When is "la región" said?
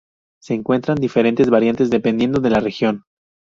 2.49-3.03